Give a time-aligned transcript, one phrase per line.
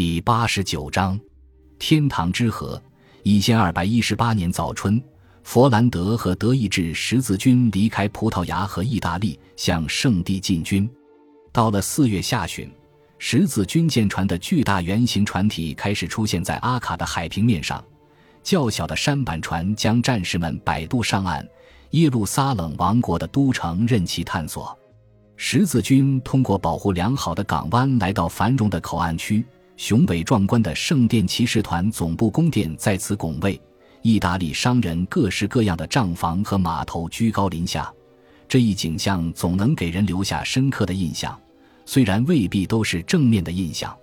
[0.00, 1.20] 第八十九章，
[1.78, 2.82] 天堂之河。
[3.22, 4.98] 一千二百一十八年早春，
[5.42, 10.88] 佛兰德和德意志十字军离开葡萄牙和意大利，向圣地进军。
[11.52, 12.72] 到了四月下旬，
[13.18, 17.84] 十字军舰船的巨大圆形船体开始出现在阿卡的海平面上，
[18.42, 21.46] 较小的舢板船将战士们摆渡上岸。
[21.90, 24.74] 耶路撒冷王国的都城任其探索。
[25.36, 29.44] 十字军通过保护良好的港湾来到繁荣的口岸区。
[29.80, 33.58] 雄伟壮观的圣殿骑士团总部宫殿在此拱卫，
[34.02, 37.90] 意大利商人各式各样的账房和码头居高临下，
[38.46, 41.40] 这一景象总能给人留下深刻的印象，
[41.86, 43.96] 虽然未必都是正面的印象。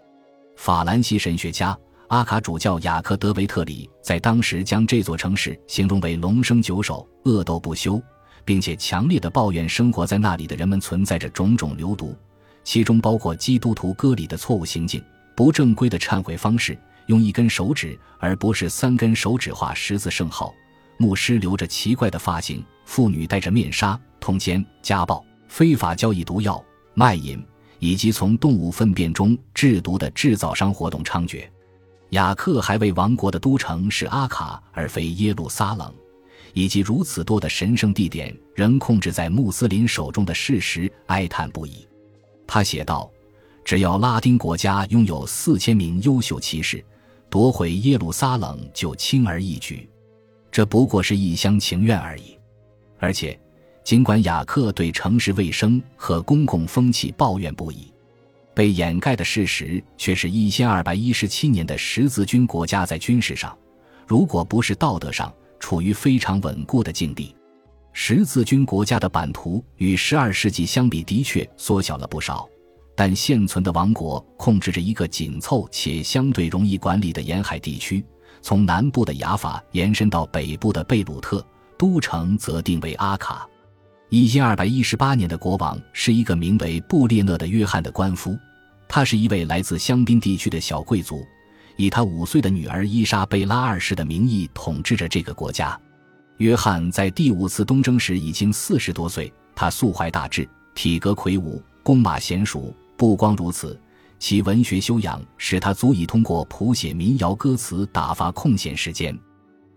[0.55, 8.01] 法兰西神学家阿卡主教雅克德维特里在当时将这座城市形容为龙生九首，恶斗不休，
[8.43, 12.15] 并且强烈的抱怨生活在那里的人们存在着种种流毒，
[12.63, 14.99] 其中包括基督徒割礼的错误行径。
[15.37, 20.51] 不正规的忏悔方式，用一根手指而不是三根手指画十字圣号；
[20.97, 26.59] 牧师留着奇怪的发型；妇女戴着面纱；通奸、家暴、非法交易毒药、
[26.95, 27.39] 卖淫，
[27.77, 31.47] 以及从动物粪便中制毒的制造商活动猖獗。
[32.09, 35.93] 雅克还为王国的都城是阿卡而非耶路撒冷，
[36.53, 41.87] 以及如此多的神圣地点仍控制在穆斯林手中的事实哀叹不已。
[42.47, 43.07] 他写道。
[43.67, 46.81] 只要拉丁国家拥有四千名优秀骑士，
[47.29, 49.89] 夺回耶路撒冷就轻而易举。
[50.49, 52.39] 这不过是一厢情愿而已。
[52.97, 53.37] 而且，
[53.83, 57.91] 尽管雅克对城市卫生和公共风气抱怨不已，
[58.53, 63.53] 被掩盖的事实却是一千二百一十七年的十字军国家在军事上，
[64.07, 67.35] 如果不是道德上，处于非常稳固的境地。
[67.91, 72.47] 十字军国家的版图与十二世纪相比，的确缩小了不少。
[72.97, 78.03] 但现存的王国控制着一个紧凑且相对容易管理的沿海地区，
[78.41, 81.45] 从南部的雅法延伸到北部的贝鲁特，
[81.77, 83.47] 都城则定为阿卡。
[84.09, 88.35] 一千二百一十八年的国王是一个名为布列讷的约翰的官夫，
[88.87, 91.23] 他是一位来自香槟地区的小贵族，
[91.75, 95.79] 以他五岁的女儿伊莎贝拉二世的名义统治着这个国家。
[96.37, 102.73] 约翰在第五次东征时已经四十多岁，他素怀大志，体格魁梧，弓马娴熟。
[102.97, 103.79] 不光如此，
[104.17, 109.17] 其文学修养使他足以通过谱写民谣歌词打发空闲时间。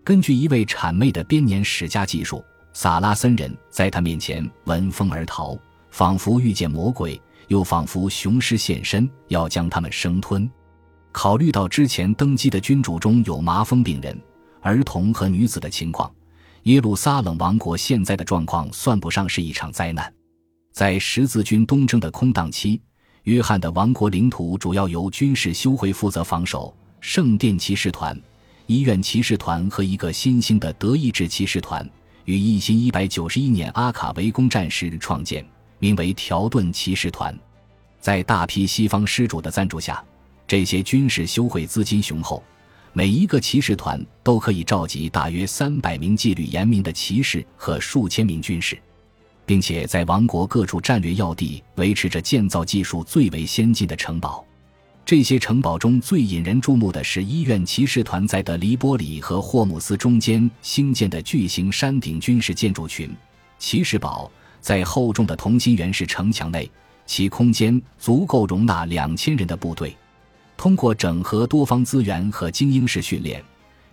[0.03, 2.43] 根据一位谄媚的编年史家记述，
[2.73, 5.55] 萨拉森人在他面前闻风而逃，
[5.91, 10.49] 仿佛遇见魔鬼，又仿佛雄狮现身要将他们生吞。
[11.11, 14.19] 考虑到之前登基的君主中有麻风病人、
[14.61, 16.11] 儿童和女子的情况，
[16.63, 20.11] 耶路撒冷王国现在的状况算不上是一场灾难。
[20.71, 22.81] 在十字军东征的空档期。
[23.23, 28.19] 约翰的王国领土主要由军事修会负责防守，圣殿骑士团、
[28.65, 31.87] 医院骑士团和一个新兴的德意志骑士团
[32.25, 35.45] 于一千一百九十一年阿卡围攻战时创建，
[35.77, 37.37] 名为条顿骑士团。
[37.99, 40.03] 在大批西方施主的赞助下，
[40.47, 42.43] 这些军事修会资金雄厚，
[42.91, 48.75] 每一个骑士团都可以召集大约三百名纪律严明的骑士和数千名军士。
[49.51, 54.45] 并且在王国各处战略要地维持着建造技术最为先进的城堡。
[55.03, 63.13] 这些城堡中最引人注目的是医院骑士团在的黎波里和霍姆斯中间兴建的巨型山顶军事建筑群——
[63.59, 64.31] 骑士堡。
[64.61, 66.71] 在厚重的同心圆式城墙内，
[67.05, 69.93] 其空间足够容纳两千人的部队。
[70.55, 73.43] 通过整合多方资源和精英式训练，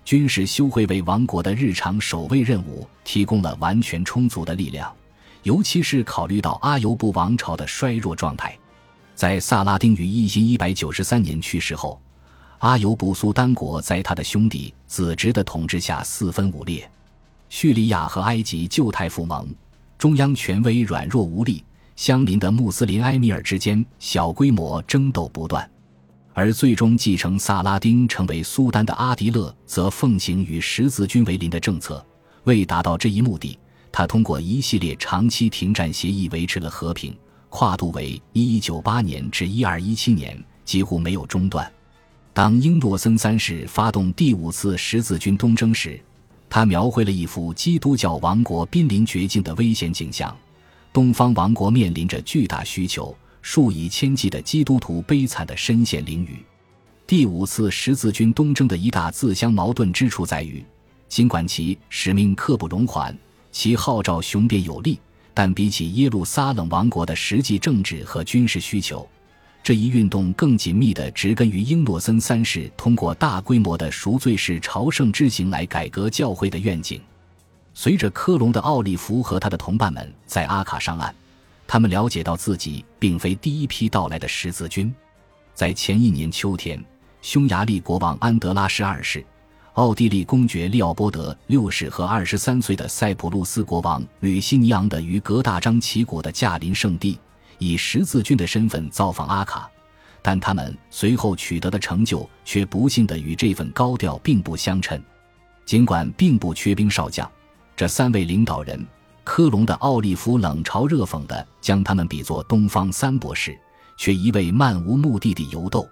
[0.05, 4.95] 军事修会为王国的日常守卫任务提供了完全充足的力量。
[5.49, 8.55] 尤其是考虑到阿尤布王朝的衰弱状态，
[9.15, 11.99] 在萨拉丁于一千一百九十三年去世后，
[12.59, 16.87] 阿尤布苏丹国在他的兄弟子侄的统治下四分五裂，
[17.49, 19.49] 叙利亚和埃及旧态复萌，
[19.97, 21.65] 中央权威软弱无力，
[21.97, 25.67] 相邻的穆斯林埃米尔之间小规模争斗不断，
[26.35, 32.05] 而最终继承萨拉丁成为苏丹的阿迪勒则奉行与十字军为邻的政策，
[32.45, 33.59] 为达到这一目的。
[33.91, 37.17] 他通过一系列长期停战协议维持了和平，
[37.49, 41.71] 跨度为1198年至1217年，几乎没有中断。
[42.33, 46.01] 当英诺森三世发动第五次十字军东征时，
[46.49, 50.37] 他描绘了一幅基督教王国濒临绝境的危险景象：
[50.93, 56.37] 东方王国面临着巨大需求，数以千计的基督徒悲惨地身陷囹圄。
[57.07, 60.65] 第五次十字军东征的一大自相矛盾之处在于，
[61.09, 63.17] 尽管其使命刻不容缓。
[63.51, 64.99] 其号召雄辩有力，
[65.35, 69.09] 但比起耶路撒冷王国的实际政治和军事需求，
[69.63, 77.01] 这一运动更紧密地植根于英诺森三世通过大规模的赎罪式朝圣之行来改革教会的愿景。
[77.75, 81.15] 随着科隆的奥利弗和他的同伴们在阿卡上岸，
[81.67, 84.93] 他们了解到自己并非第一批到来的十字军。
[85.55, 86.83] 在前一年秋天，
[87.23, 89.25] 匈牙利国王安德拉十二世、
[89.79, 97.17] 奥地利公爵利奥波德六世和二十三岁的塞浦路斯国王吕西尼昂的于格大张旗鼓的驾临圣地。
[97.59, 99.71] 以十字军的身份造访阿卡，
[100.21, 105.01] 但他们随后取得的成就却不幸的与这份高调并不相称。
[105.65, 107.31] 尽管并不缺兵少将，
[107.77, 108.85] 这三位领导人，
[109.23, 113.57] 科隆的奥利弗冷嘲热讽地将他们比作东方三博士，
[113.97, 115.89] 却一味漫无目的地游斗。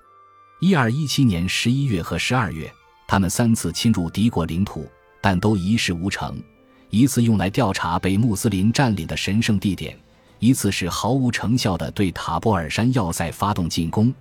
[0.60, 2.68] 一二一七年十一月和十二月，
[3.06, 4.86] 他们三次侵入敌国领土，
[5.20, 6.42] 但都一事无成。
[6.90, 9.96] 一次用来调查被穆斯林占领的神圣地点。
[10.38, 14.12] 一次是毫无成效的对塔波尔山要塞发动进攻，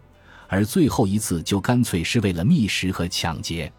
[0.48, 3.70] 而最后一次就干脆是为了觅食和抢劫。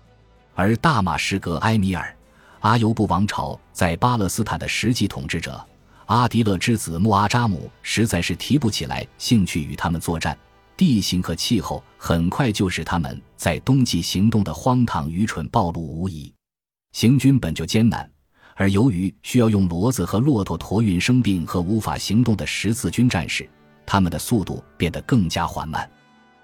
[0.54, 2.14] 而大马士革埃米尔
[2.60, 5.64] 阿尤布王朝在巴勒斯坦的实际统治者
[6.06, 10.36] 阿迪勒之子穆阿扎姆实在是提不起来兴趣与他们作战，
[10.76, 16.32] 地形和气候很快就使他们在冬季行动的荒唐愚蠢暴露无遗。
[16.92, 18.08] 行军本就艰难。
[18.58, 23.46] 而由于需要用骡子和骆驼驮运生病和无法行动的十字军战士，
[23.84, 25.88] 他们的速度变得更加缓慢。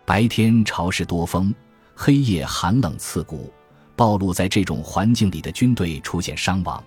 [0.05, 1.55] 白天潮湿多风，
[1.95, 3.51] 黑夜寒冷刺骨。
[3.97, 6.83] 暴露在这种环境里的军队出现伤亡。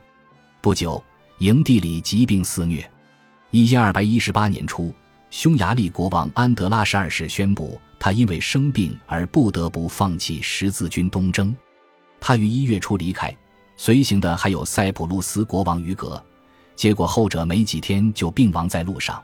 [0.61, 1.03] 不久，
[1.39, 2.87] 营地里疾病肆虐。
[3.51, 4.93] 一千二百一十八年初，
[5.37, 11.53] 匈牙利国王安德拉十二世宣布，他因为生病而不得不放弃十字军东征。
[12.21, 13.35] 他于一月初离开。
[13.75, 16.23] 随行的还有塞浦路斯国王于格，
[16.73, 19.21] 结果后者没几天就病亡在路上。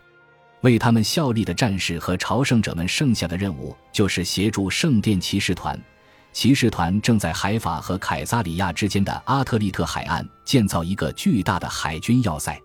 [0.59, 5.81] 为他们效力的战士和朝圣者们剩下的任务就是协助圣殿骑士团。
[6.33, 12.61] 骑士团正在海法和凯撒里亚之间的阿特利特海岸建造一个巨大的海军要塞。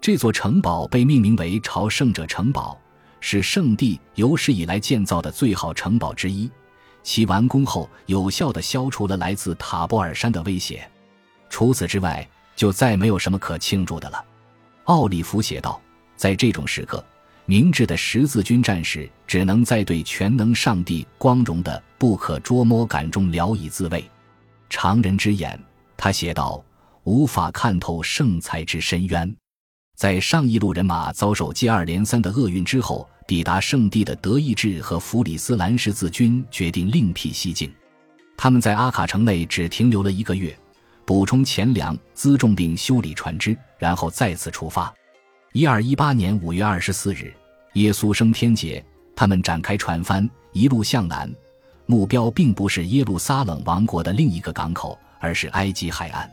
[0.00, 2.78] 这座城堡被命名为朝圣者城堡，
[3.20, 6.50] 是圣地有史以来建造的最好城堡之一。
[7.02, 10.88] 其完工后，有效地消除了来自塔波尔山的威胁。
[11.50, 12.26] 除此之外，
[12.56, 14.24] 就再没有什么可庆祝的了。
[14.84, 15.78] 奥利弗写道
[16.16, 17.04] ：“在这种时刻，
[17.44, 24.02] 明智的十字军战士只能在对全能上帝光荣的不可捉摸感中聊以自慰。
[24.70, 25.62] 常人之眼，
[25.94, 26.64] 他写道，
[27.04, 29.36] 无法看透圣才之深渊。
[30.00, 37.70] 在上一路人马遭受接二连三的厄运之后，抵达圣地的德意志和弗里斯兰十字军决定另辟蹊径。
[38.34, 40.58] 他们在阿卡城内只停留了一个月。”
[41.04, 44.90] 补充钱粮、辎重并修理船只，然后再次出发。
[45.52, 47.34] 一二一八年五月二十四日，
[47.74, 48.82] 耶稣升天节，
[49.14, 51.30] 他们展开船帆，一路向南，
[51.84, 56.26] 目标并不是耶路撒冷王国的另一个港口，而是埃及海岸。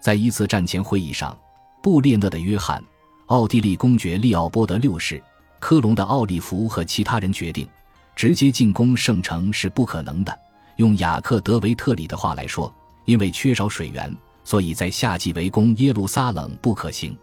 [0.00, 1.38] 在一次战前会议上，
[1.80, 2.82] 布列讷的约翰、
[3.26, 5.22] 奥地利公爵利奥波德六世、
[5.58, 7.68] 科隆的奥利弗和其他人决定，
[8.14, 10.38] 直接进攻圣城是不可能的。
[10.76, 12.72] 用雅克·德维特里的话来说。
[13.06, 14.12] 因为缺少水源，
[14.42, 17.16] 所以在夏季围攻耶路撒冷不可行。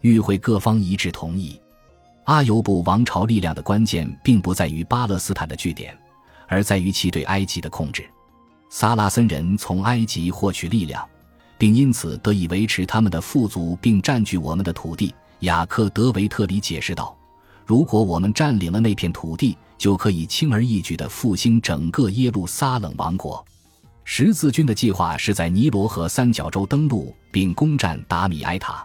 [0.00, 1.60] 与会各方一致同意。
[2.24, 5.94] 阿尤布王朝力量的关键并不在于巴勒斯坦的据点，
[6.46, 8.08] 而在于其对埃及的控制。
[8.70, 11.06] 萨拉森人从埃及获取力量，
[11.58, 15.14] 并因此得以维持他们的富足并占据我们的土地。
[15.40, 17.16] 雅克·德维特里解释道
[17.64, 23.44] ：“如果我们占领了那片土地，就可以轻而易举地复兴整个耶路撒冷王国。”
[24.04, 28.84] 十字军的计划是在尼罗河三角洲登陆并攻占达米埃塔。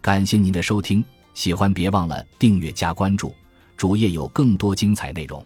[0.00, 3.32] 感谢您的收听，喜欢别忘了订阅加关注，
[3.76, 5.44] 主页有更多精彩内容。